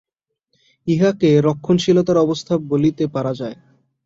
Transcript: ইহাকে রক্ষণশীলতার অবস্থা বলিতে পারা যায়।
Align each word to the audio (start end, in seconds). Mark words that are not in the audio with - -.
ইহাকে 0.87 1.29
রক্ষণশীলতার 1.41 2.17
অবস্থা 2.17 2.53
বলিতে 2.71 3.03
পারা 3.07 3.31
যায়। 3.33 3.57